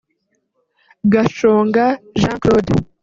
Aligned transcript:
Gashonga 1.11 1.85
Jean 2.19 2.37
Claude 2.41 2.71